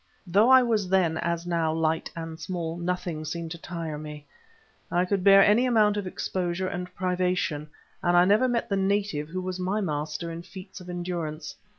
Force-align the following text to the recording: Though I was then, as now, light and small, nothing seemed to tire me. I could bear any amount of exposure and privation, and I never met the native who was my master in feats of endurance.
Though 0.25 0.49
I 0.49 0.63
was 0.63 0.89
then, 0.89 1.19
as 1.19 1.45
now, 1.45 1.71
light 1.71 2.09
and 2.15 2.39
small, 2.39 2.75
nothing 2.77 3.23
seemed 3.23 3.51
to 3.51 3.59
tire 3.59 3.99
me. 3.99 4.25
I 4.89 5.05
could 5.05 5.23
bear 5.23 5.45
any 5.45 5.67
amount 5.67 5.95
of 5.95 6.07
exposure 6.07 6.67
and 6.67 6.91
privation, 6.95 7.69
and 8.01 8.17
I 8.17 8.25
never 8.25 8.47
met 8.47 8.67
the 8.67 8.77
native 8.77 9.29
who 9.29 9.41
was 9.43 9.59
my 9.59 9.79
master 9.79 10.31
in 10.31 10.41
feats 10.41 10.81
of 10.81 10.89
endurance. 10.89 11.55